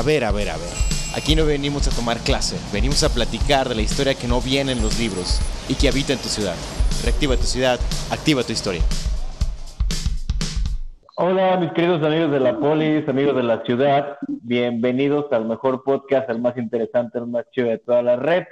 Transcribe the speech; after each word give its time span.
A 0.00 0.02
ver, 0.02 0.24
a 0.24 0.32
ver, 0.32 0.48
a 0.48 0.56
ver. 0.56 0.72
Aquí 1.14 1.36
no 1.36 1.44
venimos 1.44 1.86
a 1.86 1.94
tomar 1.94 2.20
clase, 2.20 2.56
venimos 2.72 3.04
a 3.04 3.12
platicar 3.12 3.68
de 3.68 3.74
la 3.74 3.82
historia 3.82 4.14
que 4.14 4.26
no 4.26 4.40
viene 4.40 4.72
en 4.72 4.80
los 4.80 4.98
libros 4.98 5.42
y 5.68 5.74
que 5.74 5.88
habita 5.88 6.14
en 6.14 6.18
tu 6.18 6.28
ciudad. 6.28 6.54
Reactiva 7.04 7.36
tu 7.36 7.42
ciudad, 7.42 7.78
activa 8.10 8.42
tu 8.42 8.50
historia. 8.50 8.80
Hola, 11.18 11.58
mis 11.58 11.72
queridos 11.72 12.02
amigos 12.02 12.30
de 12.30 12.40
la 12.40 12.58
polis, 12.58 13.06
amigos 13.10 13.36
de 13.36 13.42
la 13.42 13.62
ciudad. 13.62 14.16
Bienvenidos 14.26 15.30
al 15.32 15.44
mejor 15.44 15.84
podcast, 15.84 16.30
al 16.30 16.40
más 16.40 16.56
interesante, 16.56 17.18
al 17.18 17.26
más 17.26 17.44
chido 17.50 17.68
de 17.68 17.76
toda 17.76 18.00
la 18.02 18.16
red. 18.16 18.44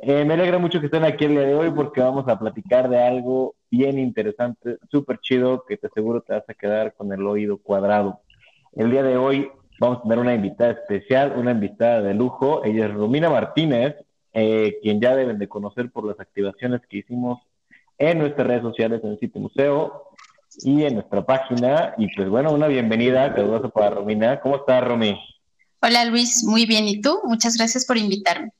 Eh, 0.00 0.24
me 0.24 0.34
alegra 0.34 0.58
mucho 0.58 0.80
que 0.80 0.86
estén 0.86 1.04
aquí 1.04 1.26
el 1.26 1.30
día 1.30 1.42
de 1.42 1.54
hoy 1.54 1.70
porque 1.70 2.00
vamos 2.00 2.26
a 2.26 2.40
platicar 2.40 2.88
de 2.88 3.00
algo 3.00 3.54
bien 3.70 4.00
interesante, 4.00 4.78
súper 4.90 5.20
chido, 5.20 5.64
que 5.64 5.76
te 5.76 5.86
aseguro 5.86 6.22
te 6.22 6.32
vas 6.32 6.48
a 6.48 6.54
quedar 6.54 6.92
con 6.94 7.12
el 7.12 7.24
oído 7.24 7.56
cuadrado. 7.56 8.20
El 8.74 8.90
día 8.90 9.04
de 9.04 9.16
hoy 9.16 9.48
vamos 9.78 9.98
a 9.98 10.02
tener 10.02 10.18
una 10.18 10.34
invitada 10.34 10.72
especial, 10.72 11.34
una 11.36 11.52
invitada 11.52 12.02
de 12.02 12.14
lujo. 12.14 12.64
Ella 12.64 12.86
es 12.86 12.94
Romina 12.94 13.30
Martínez, 13.30 13.96
eh, 14.32 14.78
quien 14.82 15.00
ya 15.00 15.14
deben 15.14 15.38
de 15.38 15.48
conocer 15.48 15.90
por 15.90 16.04
las 16.04 16.18
activaciones 16.20 16.80
que 16.88 16.98
hicimos 16.98 17.40
en 17.98 18.18
nuestras 18.18 18.46
redes 18.46 18.62
sociales, 18.62 19.00
en 19.02 19.12
el 19.12 19.18
sitio 19.18 19.40
museo 19.40 20.10
y 20.62 20.84
en 20.84 20.94
nuestra 20.94 21.24
página. 21.24 21.94
Y 21.98 22.14
pues 22.14 22.28
bueno, 22.28 22.52
una 22.52 22.68
bienvenida 22.68 23.34
calurosa 23.34 23.68
para 23.68 23.90
Romina. 23.90 24.40
¿Cómo 24.40 24.56
estás, 24.56 24.84
Romy? 24.84 25.18
Hola, 25.80 26.04
Luis. 26.04 26.44
Muy 26.44 26.66
bien. 26.66 26.88
¿Y 26.88 27.00
tú? 27.00 27.20
Muchas 27.24 27.56
gracias 27.56 27.86
por 27.86 27.96
invitarme. 27.96 28.50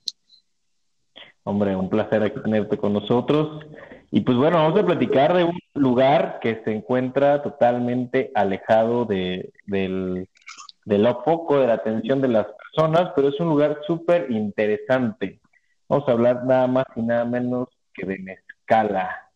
Hombre, 1.45 1.77
un 1.77 1.89
placer 1.89 2.43
tenerte 2.43 2.77
con 2.77 2.93
nosotros. 2.93 3.65
Y 4.11 4.21
pues 4.21 4.37
bueno, 4.37 4.59
vamos 4.59 4.79
a 4.81 4.87
platicar 4.87 5.35
de 5.37 5.45
un 5.45 5.59
lugar 5.75 6.39
que 6.41 6.63
se 6.65 6.73
encuentra 6.73 7.43
totalmente 7.43 8.31
alejado 8.35 9.05
de, 9.05 9.53
del, 9.67 10.29
de 10.87 10.99
lo 10.99 11.23
poco 11.25 11.59
de 11.59 11.67
la 11.67 11.75
atención 11.75 12.23
de 12.23 12.29
las 12.29 12.47
personas, 12.47 13.13
pero 13.15 13.29
es 13.29 13.41
un 13.41 13.49
lugar 13.49 13.81
súper 13.87 14.31
interesante. 14.31 15.41
Vamos 15.89 16.09
a 16.09 16.13
hablar 16.13 16.45
nada 16.45 16.69
más 16.69 16.87
y 16.95 17.03
nada 17.03 17.25
menos 17.25 17.69
que 17.93 18.07
de 18.07 18.19
mezcala. 18.21 19.29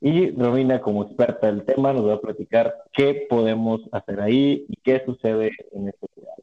Y 0.00 0.30
Romina, 0.32 0.80
como 0.80 1.04
experta 1.04 1.46
del 1.46 1.64
tema, 1.64 1.92
nos 1.92 2.08
va 2.08 2.14
a 2.14 2.20
platicar 2.20 2.74
qué 2.92 3.26
podemos 3.30 3.82
hacer 3.92 4.20
ahí 4.20 4.66
y 4.68 4.76
qué 4.82 5.02
sucede 5.06 5.52
en 5.72 5.88
este 5.88 6.06
lugar. 6.16 6.34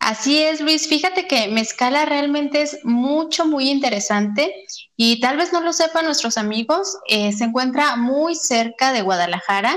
Así 0.00 0.42
es, 0.42 0.60
Luis. 0.60 0.88
Fíjate 0.88 1.28
que 1.28 1.48
Mezcala 1.48 2.06
realmente 2.06 2.62
es 2.62 2.84
mucho, 2.84 3.44
muy 3.46 3.70
interesante 3.70 4.52
y 4.96 5.20
tal 5.20 5.36
vez 5.36 5.52
no 5.52 5.60
lo 5.60 5.72
sepan 5.72 6.06
nuestros 6.06 6.36
amigos, 6.36 6.98
eh, 7.08 7.30
se 7.32 7.44
encuentra 7.44 7.94
muy 7.96 8.34
cerca 8.34 8.92
de 8.92 9.02
Guadalajara 9.02 9.76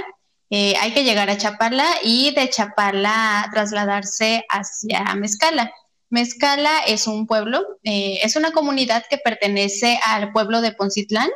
eh, 0.56 0.76
hay 0.80 0.92
que 0.92 1.04
llegar 1.04 1.32
a 1.32 1.38
Chapala 1.38 1.84
y 2.04 2.32
de 2.36 2.48
Chapala 2.48 3.50
trasladarse 3.52 4.46
hacia 4.50 5.16
Mezcala. 5.16 5.72
Mezcala 6.12 6.78
es 6.86 7.08
un 7.08 7.26
pueblo, 7.26 7.66
eh, 7.84 8.20
es 8.22 8.36
una 8.36 8.52
comunidad 8.52 9.04
que 9.10 9.18
pertenece 9.18 10.00
al 10.06 10.32
pueblo 10.32 10.62
de 10.62 10.72
Poncitlán 10.72 11.32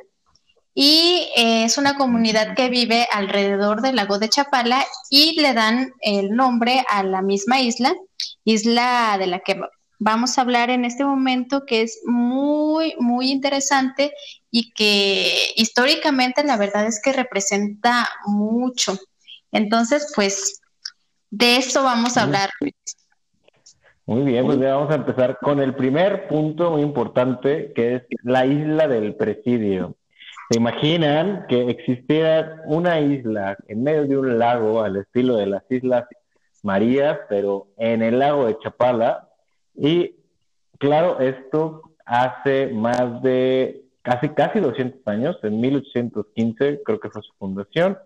y 0.75 1.29
eh, 1.35 1.63
es 1.63 1.79
una 1.79 1.95
comunidad 1.95 2.55
que 2.55 2.69
vive 2.69 3.07
alrededor 3.11 3.81
del 3.81 3.95
lago 3.95 4.19
de 4.19 4.29
Chapala 4.29 4.85
y 5.09 5.41
le 5.41 5.55
dan 5.55 5.93
el 6.01 6.35
nombre 6.35 6.85
a 6.87 7.01
la 7.01 7.23
misma 7.23 7.59
isla, 7.59 7.95
isla 8.43 9.15
de 9.17 9.25
la 9.25 9.39
que 9.39 9.59
vamos 9.99 10.37
a 10.37 10.41
hablar 10.41 10.69
en 10.69 10.85
este 10.85 11.03
momento, 11.03 11.65
que 11.65 11.81
es 11.81 12.01
muy, 12.05 12.95
muy 12.99 13.31
interesante 13.31 14.13
y 14.51 14.71
que 14.73 15.53
históricamente 15.55 16.43
la 16.43 16.57
verdad 16.57 16.85
es 16.85 17.01
que 17.01 17.13
representa 17.13 18.07
mucho. 18.25 18.97
Entonces, 19.51 20.11
pues, 20.15 20.61
de 21.29 21.57
eso 21.57 21.83
vamos 21.83 22.17
a 22.17 22.23
hablar. 22.23 22.49
Muy 24.05 24.21
bien, 24.21 24.45
pues 24.45 24.57
vamos 24.59 24.89
a 24.89 24.95
empezar 24.95 25.37
con 25.41 25.59
el 25.59 25.75
primer 25.75 26.27
punto 26.29 26.71
muy 26.71 26.81
importante, 26.81 27.73
que 27.75 27.95
es 27.95 28.03
la 28.23 28.45
isla 28.45 28.87
del 28.87 29.15
presidio. 29.15 29.97
¿Se 30.49 30.59
imaginan 30.59 31.45
que 31.49 31.69
existiera 31.69 32.61
una 32.65 33.01
isla 33.01 33.57
en 33.67 33.83
medio 33.83 34.07
de 34.07 34.17
un 34.17 34.39
lago 34.39 34.81
al 34.81 34.95
estilo 34.95 35.35
de 35.35 35.47
las 35.47 35.63
Islas 35.69 36.05
Marías, 36.63 37.19
pero 37.27 37.67
en 37.77 38.01
el 38.01 38.19
lago 38.19 38.45
de 38.45 38.57
Chapala? 38.59 39.26
Y 39.77 40.15
claro, 40.79 41.19
esto 41.19 41.83
hace 42.05 42.67
más 42.67 43.21
de 43.21 43.83
casi, 44.01 44.29
casi 44.29 44.59
200 44.59 45.05
años, 45.07 45.37
en 45.43 45.59
1815 45.59 46.81
creo 46.83 46.99
que 46.99 47.09
fue 47.09 47.21
su 47.21 47.33
fundación, 47.37 47.97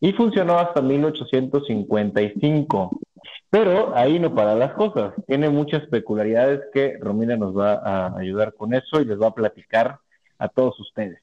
y 0.00 0.12
funcionó 0.12 0.58
hasta 0.58 0.82
1855. 0.82 3.00
Pero 3.48 3.96
ahí 3.96 4.18
no 4.18 4.34
para 4.34 4.56
las 4.56 4.74
cosas, 4.74 5.14
tiene 5.26 5.48
muchas 5.48 5.86
peculiaridades 5.86 6.60
que 6.72 6.98
Romina 7.00 7.36
nos 7.36 7.56
va 7.56 7.74
a 7.74 8.18
ayudar 8.18 8.52
con 8.54 8.74
eso 8.74 9.00
y 9.00 9.04
les 9.04 9.20
va 9.20 9.28
a 9.28 9.34
platicar 9.34 10.00
a 10.38 10.48
todos 10.48 10.80
ustedes. 10.80 11.20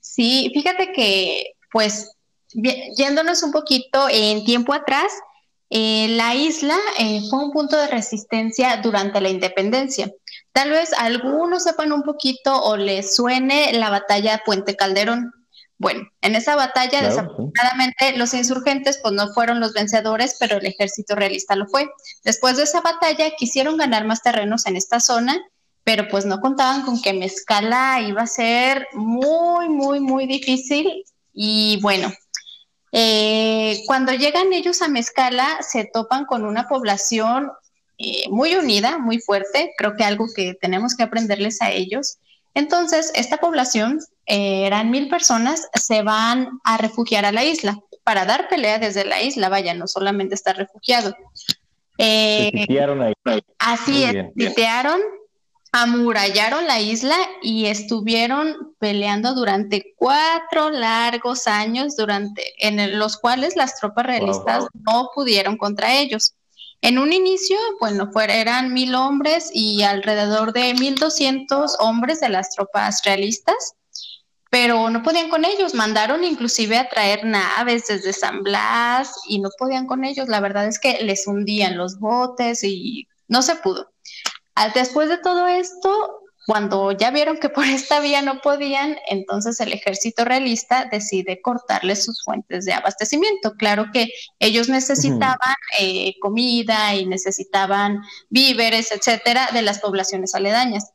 Sí, 0.00 0.50
fíjate 0.52 0.92
que 0.92 1.52
pues 1.70 2.16
yéndonos 2.96 3.42
un 3.42 3.52
poquito 3.52 4.08
en 4.10 4.44
tiempo 4.44 4.74
atrás, 4.74 5.12
eh, 5.74 6.06
la 6.08 6.34
isla 6.34 6.76
eh, 6.98 7.22
fue 7.30 7.42
un 7.42 7.50
punto 7.50 7.78
de 7.78 7.86
resistencia 7.86 8.76
durante 8.82 9.22
la 9.22 9.30
independencia. 9.30 10.12
Tal 10.52 10.68
vez 10.68 10.92
algunos 10.92 11.62
sepan 11.62 11.92
un 11.92 12.02
poquito 12.02 12.62
o 12.62 12.76
les 12.76 13.16
suene 13.16 13.72
la 13.72 13.88
batalla 13.88 14.42
Puente 14.44 14.76
Calderón. 14.76 15.32
Bueno, 15.78 16.02
en 16.20 16.34
esa 16.34 16.56
batalla, 16.56 17.00
desafortunadamente, 17.00 18.18
los 18.18 18.34
insurgentes 18.34 18.98
pues 19.02 19.14
no 19.14 19.32
fueron 19.32 19.60
los 19.60 19.72
vencedores, 19.72 20.36
pero 20.38 20.58
el 20.58 20.66
ejército 20.66 21.14
realista 21.14 21.56
lo 21.56 21.66
fue. 21.66 21.88
Después 22.22 22.58
de 22.58 22.64
esa 22.64 22.82
batalla, 22.82 23.30
quisieron 23.38 23.78
ganar 23.78 24.04
más 24.04 24.22
terrenos 24.22 24.66
en 24.66 24.76
esta 24.76 25.00
zona, 25.00 25.40
pero 25.84 26.06
pues 26.08 26.26
no 26.26 26.40
contaban 26.40 26.82
con 26.82 27.00
que 27.00 27.14
Mezcala 27.14 28.02
iba 28.06 28.20
a 28.20 28.26
ser 28.26 28.88
muy, 28.92 29.70
muy, 29.70 30.00
muy 30.00 30.26
difícil. 30.26 31.02
Y 31.32 31.80
bueno, 31.80 32.12
eh, 32.92 33.82
cuando 33.86 34.12
llegan 34.12 34.52
ellos 34.52 34.82
a 34.82 34.88
Mezcala, 34.88 35.58
se 35.62 35.90
topan 35.92 36.26
con 36.26 36.44
una 36.44 36.68
población 36.68 37.50
eh, 37.98 38.28
muy 38.30 38.54
unida, 38.54 38.98
muy 38.98 39.18
fuerte, 39.18 39.72
creo 39.78 39.96
que 39.96 40.04
algo 40.04 40.26
que 40.34 40.54
tenemos 40.60 40.94
que 40.94 41.02
aprenderles 41.02 41.62
a 41.62 41.70
ellos. 41.70 42.18
Entonces, 42.54 43.10
esta 43.14 43.38
población, 43.38 44.00
eh, 44.26 44.66
eran 44.66 44.90
mil 44.90 45.08
personas, 45.08 45.68
se 45.74 46.02
van 46.02 46.60
a 46.64 46.76
refugiar 46.76 47.24
a 47.24 47.32
la 47.32 47.44
isla 47.44 47.78
para 48.04 48.24
dar 48.24 48.48
pelea 48.48 48.78
desde 48.78 49.04
la 49.04 49.22
isla, 49.22 49.48
vaya, 49.48 49.72
no 49.74 49.86
solamente 49.86 50.34
estar 50.34 50.56
refugiado. 50.56 51.16
Eh, 51.98 52.66
ahí. 53.00 53.40
Así 53.58 54.04
es, 54.04 54.26
sitiaron, 54.36 55.00
amurallaron 55.72 56.66
la 56.66 56.80
isla 56.80 57.16
y 57.40 57.64
estuvieron 57.66 58.74
peleando 58.78 59.34
durante 59.34 59.94
cuatro 59.96 60.70
largos 60.70 61.46
años, 61.46 61.96
durante, 61.96 62.44
en 62.58 62.98
los 62.98 63.16
cuales 63.16 63.56
las 63.56 63.80
tropas 63.80 64.04
realistas 64.04 64.66
no 64.74 65.10
pudieron 65.14 65.56
contra 65.56 65.94
ellos. 65.94 66.34
En 66.82 66.98
un 66.98 67.12
inicio, 67.12 67.56
bueno, 67.80 68.10
eran 68.28 68.74
mil 68.74 68.94
hombres 68.94 69.50
y 69.52 69.82
alrededor 69.82 70.52
de 70.52 70.74
mil 70.74 70.96
doscientos 70.96 71.76
hombres 71.78 72.20
de 72.20 72.28
las 72.28 72.50
tropas 72.50 73.02
realistas, 73.04 73.74
pero 74.50 74.90
no 74.90 75.02
podían 75.02 75.30
con 75.30 75.46
ellos. 75.46 75.74
Mandaron 75.74 76.22
inclusive 76.22 76.76
a 76.76 76.88
traer 76.90 77.24
naves 77.24 77.86
desde 77.86 78.12
San 78.12 78.42
Blas 78.42 79.14
y 79.26 79.40
no 79.40 79.48
podían 79.56 79.86
con 79.86 80.04
ellos. 80.04 80.28
La 80.28 80.40
verdad 80.40 80.66
es 80.66 80.78
que 80.78 81.02
les 81.02 81.26
hundían 81.26 81.78
los 81.78 81.98
botes 81.98 82.62
y 82.62 83.08
no 83.28 83.40
se 83.40 83.54
pudo. 83.54 83.91
Después 84.74 85.08
de 85.08 85.18
todo 85.18 85.46
esto, 85.46 86.22
cuando 86.46 86.92
ya 86.92 87.10
vieron 87.10 87.38
que 87.38 87.48
por 87.48 87.64
esta 87.64 88.00
vía 88.00 88.22
no 88.22 88.40
podían, 88.40 88.96
entonces 89.08 89.60
el 89.60 89.72
ejército 89.72 90.24
realista 90.24 90.86
decide 90.90 91.40
cortarles 91.40 92.04
sus 92.04 92.22
fuentes 92.24 92.64
de 92.64 92.72
abastecimiento. 92.72 93.52
Claro 93.52 93.86
que 93.92 94.08
ellos 94.38 94.68
necesitaban 94.68 95.56
eh, 95.78 96.14
comida 96.20 96.94
y 96.94 97.06
necesitaban 97.06 98.02
víveres, 98.28 98.90
etcétera, 98.92 99.48
de 99.52 99.62
las 99.62 99.78
poblaciones 99.78 100.34
aledañas. 100.34 100.90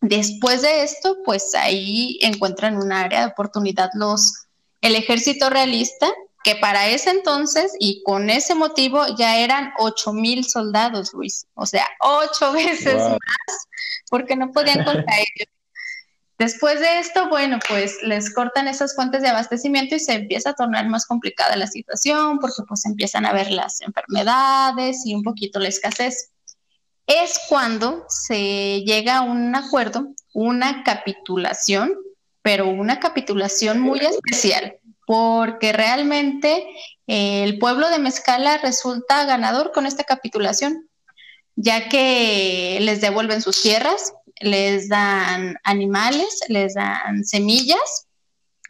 Después 0.00 0.62
de 0.62 0.82
esto, 0.82 1.18
pues 1.24 1.54
ahí 1.54 2.18
encuentran 2.20 2.76
un 2.76 2.92
área 2.92 3.20
de 3.20 3.32
oportunidad 3.32 3.90
los 3.94 4.46
el 4.82 4.94
ejército 4.94 5.50
realista 5.50 6.06
que 6.46 6.54
para 6.54 6.86
ese 6.86 7.10
entonces 7.10 7.72
y 7.80 8.04
con 8.04 8.30
ese 8.30 8.54
motivo 8.54 9.04
ya 9.18 9.36
eran 9.38 9.72
ocho 9.80 10.12
mil 10.12 10.44
soldados, 10.44 11.12
Luis, 11.12 11.44
o 11.54 11.66
sea, 11.66 11.84
ocho 11.98 12.52
veces 12.52 12.94
más, 12.94 13.66
porque 14.08 14.36
no 14.36 14.52
podían 14.52 14.84
contra 14.84 15.12
ellos. 15.16 15.48
Después 16.38 16.78
de 16.78 17.00
esto, 17.00 17.28
bueno, 17.30 17.58
pues 17.68 17.96
les 18.02 18.32
cortan 18.32 18.68
esas 18.68 18.94
fuentes 18.94 19.22
de 19.22 19.28
abastecimiento 19.28 19.96
y 19.96 19.98
se 19.98 20.12
empieza 20.12 20.50
a 20.50 20.54
tornar 20.54 20.86
más 20.86 21.04
complicada 21.06 21.56
la 21.56 21.66
situación 21.66 22.38
porque 22.38 22.62
pues 22.68 22.86
empiezan 22.86 23.26
a 23.26 23.32
ver 23.32 23.50
las 23.50 23.80
enfermedades 23.80 25.04
y 25.04 25.16
un 25.16 25.24
poquito 25.24 25.58
la 25.58 25.66
escasez. 25.66 26.30
Es 27.08 27.40
cuando 27.48 28.04
se 28.08 28.84
llega 28.84 29.16
a 29.16 29.22
un 29.22 29.52
acuerdo, 29.56 30.14
una 30.32 30.84
capitulación, 30.84 31.92
pero 32.42 32.68
una 32.68 33.00
capitulación 33.00 33.80
muy 33.80 33.98
especial 33.98 34.78
porque 35.06 35.72
realmente 35.72 36.66
eh, 37.06 37.44
el 37.44 37.58
pueblo 37.58 37.88
de 37.88 37.98
Mezcala 37.98 38.58
resulta 38.58 39.24
ganador 39.24 39.72
con 39.72 39.86
esta 39.86 40.04
capitulación. 40.04 40.88
ya 41.58 41.88
que 41.88 42.78
les 42.82 43.00
devuelven 43.00 43.40
sus 43.40 43.62
tierras, 43.62 44.12
les 44.40 44.90
dan 44.90 45.56
animales, 45.64 46.40
les 46.48 46.74
dan 46.74 47.24
semillas 47.24 48.08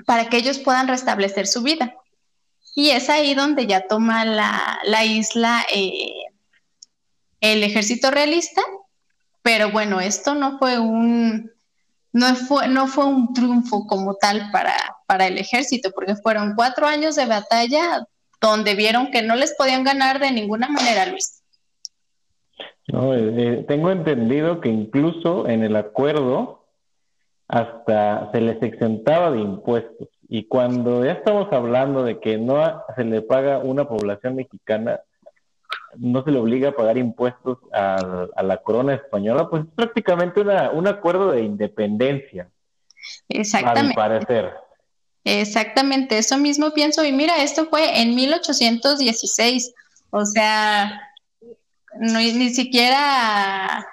para 0.06 0.28
que 0.28 0.36
ellos 0.36 0.60
puedan 0.60 0.86
restablecer 0.86 1.48
su 1.48 1.62
vida. 1.62 1.96
Y 2.76 2.90
es 2.90 3.10
ahí 3.10 3.34
donde 3.34 3.66
ya 3.66 3.88
toma 3.88 4.24
la, 4.24 5.04
isla 5.04 5.66
eh, 5.72 6.12
el 7.40 7.64
ejército 7.64 8.12
realista, 8.12 8.62
pero 9.42 9.72
bueno, 9.72 10.00
esto 10.00 10.34
no 10.34 10.58
fue 10.58 10.78
un, 10.78 11.50
no 12.12 12.36
fue, 12.36 12.68
no 12.68 12.86
fue 12.86 13.06
un 13.06 13.32
triunfo 13.32 13.86
como 13.86 14.14
tal 14.14 14.50
para, 14.52 14.95
para 15.06 15.26
el 15.26 15.38
ejército, 15.38 15.90
porque 15.92 16.16
fueron 16.16 16.54
cuatro 16.54 16.86
años 16.86 17.16
de 17.16 17.26
batalla 17.26 18.06
donde 18.40 18.74
vieron 18.74 19.10
que 19.10 19.22
no 19.22 19.36
les 19.36 19.54
podían 19.54 19.84
ganar 19.84 20.18
de 20.18 20.30
ninguna 20.30 20.68
manera, 20.68 21.06
Luis. 21.06 21.42
No, 22.88 23.14
eh, 23.14 23.34
eh, 23.36 23.64
tengo 23.66 23.90
entendido 23.90 24.60
que 24.60 24.68
incluso 24.68 25.48
en 25.48 25.64
el 25.64 25.74
acuerdo 25.76 26.64
hasta 27.48 28.30
se 28.32 28.40
les 28.40 28.62
exentaba 28.62 29.30
de 29.30 29.40
impuestos. 29.40 30.08
Y 30.28 30.44
cuando 30.44 31.04
ya 31.04 31.12
estamos 31.12 31.52
hablando 31.52 32.02
de 32.02 32.18
que 32.18 32.38
no 32.38 32.82
se 32.96 33.04
le 33.04 33.22
paga 33.22 33.58
una 33.58 33.88
población 33.88 34.36
mexicana, 34.36 35.00
no 35.96 36.24
se 36.24 36.30
le 36.30 36.38
obliga 36.38 36.70
a 36.70 36.76
pagar 36.76 36.98
impuestos 36.98 37.58
a, 37.72 38.26
la 38.42 38.56
corona 38.58 38.94
española, 38.94 39.48
pues 39.48 39.64
es 39.64 39.70
prácticamente 39.74 40.40
una, 40.40 40.70
un 40.70 40.86
acuerdo 40.88 41.30
de 41.30 41.42
independencia. 41.42 42.48
Exactamente. 43.28 43.94
parecer. 43.94 44.52
Exactamente, 45.26 46.19
eso 46.19 46.38
mismo 46.38 46.70
pienso. 46.73 47.05
Y 47.05 47.11
mira, 47.11 47.43
esto 47.43 47.67
fue 47.69 48.00
en 48.00 48.14
1816. 48.14 49.75
O 50.11 50.25
sea, 50.25 51.02
ni 51.99 52.50
siquiera, 52.50 53.84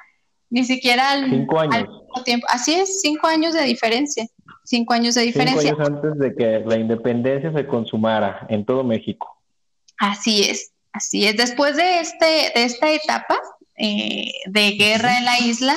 ni 0.51 0.63
siquiera 0.63 1.09
al, 1.09 1.31
cinco 1.31 1.59
años. 1.59 1.89
tiempo. 2.23 2.45
Así 2.51 2.75
es, 2.75 3.01
cinco 3.01 3.25
años 3.25 3.55
de 3.55 3.63
diferencia. 3.63 4.27
Cinco 4.63 4.93
años 4.93 5.15
de 5.15 5.23
diferencia. 5.23 5.71
Cinco 5.71 5.81
años 5.81 5.89
antes 5.89 6.19
de 6.19 6.35
que 6.35 6.63
la 6.67 6.77
independencia 6.77 7.51
se 7.51 7.65
consumara 7.65 8.45
en 8.49 8.63
todo 8.63 8.83
México. 8.83 9.35
Así 9.97 10.43
es. 10.43 10.71
Así 10.91 11.25
es, 11.25 11.35
después 11.35 11.75
de, 11.75 11.99
este, 11.99 12.51
de 12.53 12.63
esta 12.65 12.91
etapa 12.91 13.39
eh, 13.75 14.31
de 14.45 14.71
guerra 14.73 15.17
en 15.17 15.25
la 15.25 15.39
isla, 15.39 15.75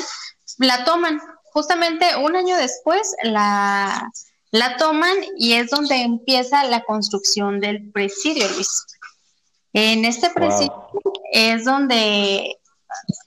la 0.59 0.85
toman. 0.85 1.19
Justamente 1.55 2.05
un 2.23 2.37
año 2.37 2.55
después 2.59 3.15
la, 3.23 4.11
la 4.51 4.77
toman 4.77 5.17
y 5.37 5.55
es 5.55 5.71
donde 5.71 6.03
empieza 6.03 6.65
la 6.65 6.85
construcción 6.85 7.61
del 7.61 7.91
presidio, 7.91 8.49
Luis. 8.49 8.87
En 9.73 10.05
este 10.05 10.31
presidio 10.31 10.91
es 11.33 11.65
donde 11.65 12.57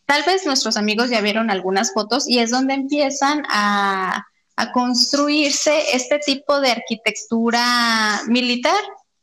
tal 0.06 0.24
vez 0.24 0.46
nuestros 0.46 0.78
amigos 0.78 1.10
ya 1.10 1.22
vieron 1.22 1.52
algunas 1.52 1.94
fotos 1.94 2.28
y 2.28 2.40
es 2.40 2.50
donde 2.50 2.74
empiezan 2.74 3.44
a, 3.50 4.26
a 4.56 4.72
construirse 4.74 5.96
este 5.96 6.20
tipo 6.20 6.60
de 6.60 6.72
arquitectura 6.72 8.22
militar, 8.28 8.82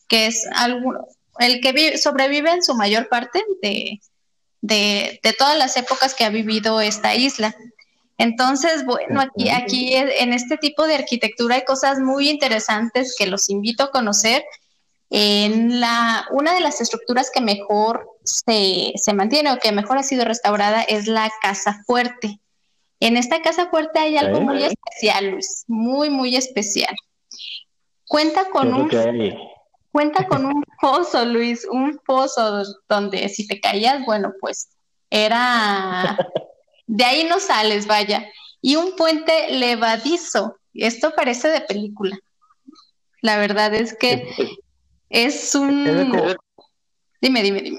que 0.09 0.27
es 0.27 0.47
algo, 0.55 0.93
el 1.39 1.61
que 1.61 1.99
sobrevive 1.99 2.51
en 2.51 2.63
su 2.63 2.75
mayor 2.75 3.09
parte 3.09 3.43
de, 3.61 4.01
de, 4.63 5.21
todas 5.39 5.59
las 5.59 5.77
épocas 5.77 6.15
que 6.15 6.25
ha 6.25 6.31
vivido 6.31 6.81
esta 6.81 7.15
isla. 7.15 7.55
Entonces, 8.19 8.85
bueno, 8.87 9.21
aquí, 9.21 9.51
aquí 9.51 9.95
en 9.95 10.33
este 10.33 10.57
tipo 10.57 10.87
de 10.87 10.95
arquitectura 10.95 11.57
hay 11.57 11.65
cosas 11.65 11.99
muy 11.99 12.31
interesantes 12.31 13.15
que 13.19 13.27
los 13.27 13.51
invito 13.51 13.85
a 13.85 13.91
conocer. 13.91 14.45
En 15.11 15.81
la, 15.81 16.27
una 16.33 16.55
de 16.55 16.61
las 16.61 16.81
estructuras 16.81 17.31
que 17.33 17.41
mejor 17.41 18.09
se, 18.25 18.93
se 18.97 19.13
mantiene 19.13 19.53
o 19.53 19.59
que 19.59 19.71
mejor 19.71 19.99
ha 19.99 20.03
sido 20.03 20.25
restaurada 20.25 20.83
es 20.83 21.07
la 21.07 21.31
casa 21.43 21.83
fuerte. 21.87 22.41
En 23.01 23.17
esta 23.17 23.43
casa 23.43 23.69
fuerte 23.69 23.99
hay 23.99 24.17
algo 24.17 24.41
muy 24.41 24.65
especial, 24.65 25.31
Luis, 25.31 25.65
muy, 25.69 26.11
muy 26.11 26.35
especial. 26.35 26.95
Cuenta 28.09 28.49
con 28.51 28.73
un... 28.73 28.91
Cuenta 29.93 30.27
con 30.27 30.47
un 30.47 30.65
pozo, 30.81 31.25
Luis, 31.25 31.67
un 31.71 32.01
pozo 32.07 32.65
donde 32.89 33.29
si 33.29 33.47
te 33.47 33.61
caías, 33.61 34.05
bueno, 34.05 34.33
pues 34.41 34.71
era... 35.11 36.17
De 36.87 37.05
ahí 37.05 37.25
no 37.25 37.41
sales, 37.41 37.87
vaya. 37.87 38.27
Y 38.61 38.77
un 38.77 38.97
puente 38.97 39.33
levadizo. 39.51 40.59
Esto 40.75 41.13
parece 41.17 41.49
de 41.49 41.61
película. 41.61 42.17
La 43.23 43.39
verdad 43.39 43.75
es 43.75 43.97
que 43.97 44.29
es 45.09 45.55
un... 45.55 45.85
Dime, 47.21 47.43
dime, 47.43 47.61
dime. 47.61 47.79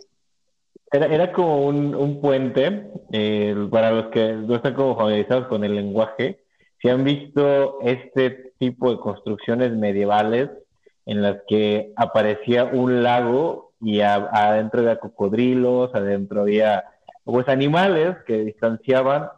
Era, 0.91 1.05
era 1.07 1.31
como 1.33 1.65
un, 1.67 2.21
puente, 2.21 2.87
eh, 3.11 3.55
para 3.69 3.91
los 3.91 4.07
que 4.07 4.33
no 4.33 4.55
están 4.55 4.73
como 4.73 4.95
familiarizados 4.95 5.47
con 5.47 5.63
el 5.63 5.75
lenguaje, 5.75 6.39
si 6.81 6.89
han 6.89 7.03
visto 7.03 7.81
este 7.81 8.53
tipo 8.57 8.91
de 8.91 8.99
construcciones 8.99 9.71
medievales, 9.73 10.49
en 11.05 11.21
las 11.21 11.37
que 11.47 11.93
aparecía 11.95 12.65
un 12.65 13.03
lago 13.03 13.71
y 13.81 14.01
adentro 14.01 14.81
había 14.81 14.99
cocodrilos, 14.99 15.93
adentro 15.93 16.41
había 16.41 16.83
pues 17.31 17.47
animales 17.49 18.15
que 18.25 18.37
distanciaban 18.37 19.29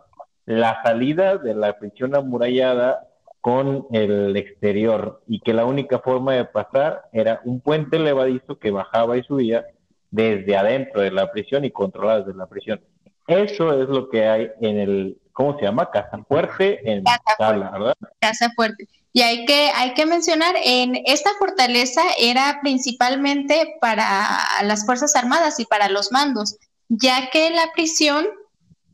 la 0.45 0.81
salida 0.83 1.37
de 1.37 1.55
la 1.55 1.77
prisión 1.77 2.15
amurallada 2.15 3.07
con 3.41 3.87
el 3.91 4.35
exterior 4.35 5.21
y 5.27 5.39
que 5.39 5.53
la 5.53 5.65
única 5.65 5.99
forma 5.99 6.33
de 6.33 6.45
pasar 6.45 7.03
era 7.13 7.41
un 7.45 7.61
puente 7.61 7.97
levadizo 7.97 8.59
que 8.59 8.71
bajaba 8.71 9.17
y 9.17 9.23
subía 9.23 9.65
desde 10.11 10.55
adentro 10.55 11.01
de 11.01 11.11
la 11.11 11.31
prisión 11.31 11.65
y 11.65 11.71
controlado 11.71 12.25
desde 12.25 12.37
la 12.37 12.47
prisión. 12.47 12.81
Eso 13.27 13.81
es 13.81 13.89
lo 13.89 14.09
que 14.09 14.27
hay 14.27 14.51
en 14.61 14.77
el, 14.79 15.17
¿cómo 15.33 15.57
se 15.57 15.65
llama? 15.65 15.89
Casa 15.89 16.23
Fuerte 16.27 16.79
en 16.91 17.03
Casa 17.03 17.51
¿verdad? 17.51 17.95
Casa 18.19 18.51
Fuerte. 18.55 18.87
Y 19.13 19.21
hay 19.21 19.45
que, 19.45 19.71
hay 19.75 19.93
que 19.95 20.05
mencionar, 20.05 20.55
en 20.63 21.01
esta 21.05 21.31
fortaleza 21.39 22.01
era 22.19 22.59
principalmente 22.61 23.77
para 23.81 24.37
las 24.63 24.85
Fuerzas 24.85 25.15
Armadas 25.15 25.59
y 25.59 25.65
para 25.65 25.89
los 25.89 26.11
mandos, 26.11 26.57
ya 26.89 27.29
que 27.29 27.51
la 27.51 27.71
prisión 27.73 28.27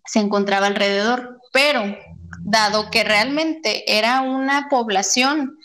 se 0.05 0.19
encontraba 0.19 0.67
alrededor, 0.67 1.39
pero 1.51 1.97
dado 2.41 2.91
que 2.91 3.03
realmente 3.03 3.97
era 3.97 4.21
una 4.21 4.67
población 4.69 5.57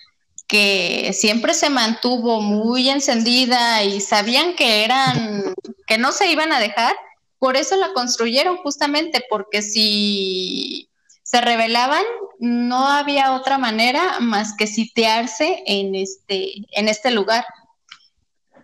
que 0.47 1.13
siempre 1.13 1.55
se 1.55 1.71
mantuvo 1.71 2.41
muy 2.41 2.89
encendida 2.89 3.85
y 3.85 4.01
sabían 4.01 4.55
que 4.57 4.85
eran, 4.85 5.55
que 5.87 5.99
no 5.99 6.11
se 6.11 6.31
iban 6.31 6.53
a 6.53 6.59
dejar, 6.59 6.97
por 7.39 7.57
eso 7.57 7.77
la 7.77 7.93
construyeron 7.93 8.57
justamente, 8.59 9.23
porque 9.29 9.63
si 9.63 10.89
se 11.23 11.41
rebelaban, 11.41 12.03
no 12.41 12.89
había 12.89 13.35
otra 13.35 13.59
manera 13.59 14.19
más 14.21 14.57
que 14.57 14.67
sitiarse 14.67 15.63
en 15.67 15.95
este, 15.95 16.53
en 16.73 16.89
este 16.89 17.11
lugar. 17.11 17.45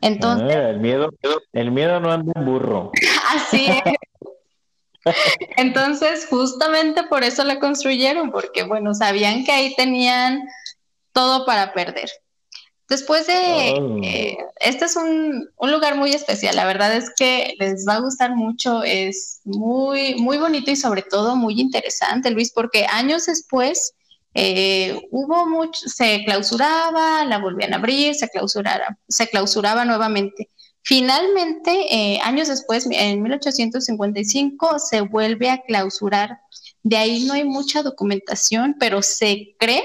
Entonces, 0.00 0.56
ah, 0.56 0.70
el 0.70 0.80
miedo, 0.80 1.10
el 1.52 1.70
miedo 1.70 2.00
no 2.00 2.12
anda 2.12 2.32
en 2.34 2.44
burro. 2.44 2.90
Así 3.36 3.66
es. 3.66 5.14
Entonces, 5.56 6.26
justamente 6.28 7.04
por 7.04 7.22
eso 7.22 7.44
la 7.44 7.60
construyeron, 7.60 8.32
porque 8.32 8.64
bueno, 8.64 8.94
sabían 8.94 9.44
que 9.44 9.52
ahí 9.52 9.74
tenían 9.76 10.42
todo 11.12 11.46
para 11.46 11.72
perder. 11.72 12.10
Después 12.88 13.26
de, 13.26 13.78
oh. 13.80 14.00
eh, 14.04 14.36
este 14.60 14.84
es 14.84 14.94
un, 14.96 15.48
lugar 15.60 15.96
muy 15.96 16.12
especial, 16.12 16.54
la 16.54 16.66
verdad 16.66 16.94
es 16.94 17.10
que 17.16 17.54
les 17.58 17.84
va 17.86 17.94
a 17.94 18.00
gustar 18.00 18.36
mucho, 18.36 18.84
es 18.84 19.40
muy, 19.44 20.14
muy 20.16 20.38
bonito 20.38 20.70
y 20.70 20.76
sobre 20.76 21.02
todo 21.02 21.34
muy 21.34 21.60
interesante, 21.60 22.30
Luis, 22.30 22.52
porque 22.52 22.86
años 22.86 23.26
después 23.26 23.94
eh, 24.34 25.00
hubo 25.10 25.46
mucho, 25.46 25.88
se 25.88 26.24
clausuraba, 26.24 27.24
la 27.24 27.38
volvían 27.38 27.74
a 27.74 27.78
abrir, 27.78 28.14
se 28.14 28.28
clausuraba, 28.28 28.96
se 29.08 29.28
clausuraba 29.28 29.84
nuevamente. 29.84 30.50
Finalmente, 30.88 31.72
eh, 31.90 32.20
años 32.22 32.46
después, 32.46 32.86
en 32.88 33.20
1855, 33.20 34.78
se 34.78 35.00
vuelve 35.00 35.50
a 35.50 35.60
clausurar. 35.62 36.38
De 36.84 36.96
ahí 36.96 37.24
no 37.24 37.34
hay 37.34 37.42
mucha 37.42 37.82
documentación, 37.82 38.76
pero 38.78 39.02
se 39.02 39.56
cree 39.58 39.82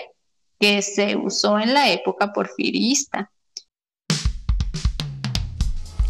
que 0.59 0.83
se 0.83 1.15
usó 1.15 1.57
en 1.57 1.73
la 1.73 1.91
época 1.91 2.31
porfirista. 2.33 3.31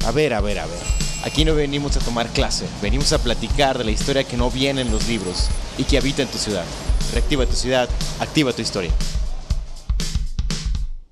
A 0.06 0.12
ver, 0.12 0.34
a 0.34 0.42
ver, 0.42 0.60
a 0.60 0.66
ver. 0.66 0.80
Aquí 1.24 1.46
no 1.46 1.56
venimos 1.56 1.96
a 1.96 2.02
tomar 2.02 2.28
clase, 2.28 2.66
venimos 2.82 3.14
a 3.14 3.24
platicar 3.24 3.78
de 3.78 3.86
la 3.86 3.92
historia 3.92 4.26
que 4.26 4.36
no 4.36 4.52
viene 4.52 4.82
en 4.82 4.92
los 4.92 5.08
libros 5.08 5.48
y 5.78 5.86
que 5.86 6.00
habita 6.00 6.22
en 6.22 6.28
tu 6.28 6.38
ciudad. 6.38 6.66
Reactiva 7.14 7.46
tu 7.46 7.56
ciudad, 7.56 7.88
activa 8.20 8.52
tu 8.52 8.62
historia. 8.62 8.92